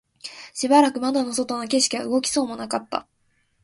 [0.55, 3.05] しばらく窓の外の景色は動きそうもなかった